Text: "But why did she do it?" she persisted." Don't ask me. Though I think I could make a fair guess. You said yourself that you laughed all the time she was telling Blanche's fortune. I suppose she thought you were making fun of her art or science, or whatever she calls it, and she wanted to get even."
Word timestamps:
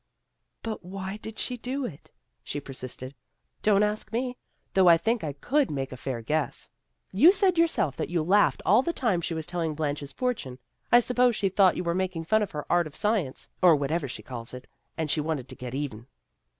"But 0.63 0.83
why 0.83 1.17
did 1.17 1.37
she 1.37 1.57
do 1.57 1.85
it?" 1.85 2.11
she 2.43 2.59
persisted." 2.59 3.13
Don't 3.61 3.83
ask 3.83 4.11
me. 4.11 4.35
Though 4.73 4.87
I 4.87 4.97
think 4.97 5.23
I 5.23 5.31
could 5.33 5.69
make 5.69 5.91
a 5.91 5.95
fair 5.95 6.23
guess. 6.23 6.71
You 7.11 7.31
said 7.31 7.59
yourself 7.59 7.97
that 7.97 8.09
you 8.09 8.23
laughed 8.23 8.63
all 8.65 8.81
the 8.81 8.93
time 8.93 9.21
she 9.21 9.35
was 9.35 9.45
telling 9.45 9.75
Blanche's 9.75 10.11
fortune. 10.11 10.57
I 10.91 11.01
suppose 11.01 11.35
she 11.35 11.49
thought 11.49 11.77
you 11.77 11.83
were 11.83 11.93
making 11.93 12.23
fun 12.23 12.41
of 12.41 12.49
her 12.49 12.65
art 12.67 12.87
or 12.87 12.91
science, 12.95 13.51
or 13.61 13.75
whatever 13.75 14.07
she 14.07 14.23
calls 14.23 14.55
it, 14.55 14.67
and 14.97 15.11
she 15.11 15.21
wanted 15.21 15.47
to 15.49 15.55
get 15.55 15.75
even." 15.75 16.07